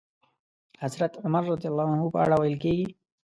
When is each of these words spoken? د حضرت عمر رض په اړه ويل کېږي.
د 0.73 0.75
حضرت 0.83 1.13
عمر 1.23 1.43
رض 1.49 1.63
په 2.13 2.17
اړه 2.23 2.35
ويل 2.37 2.57
کېږي. 2.63 2.87